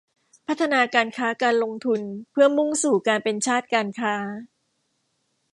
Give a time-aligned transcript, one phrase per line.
[0.47, 2.01] พัฒนาการค้าการลงทุน
[2.31, 4.15] เพื่อมุ่งสู่การเป็นชาติการค้า